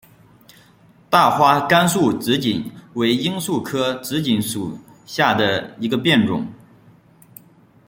[1.11, 6.47] 大花甘肃紫堇为罂粟科紫堇属下的一个变种。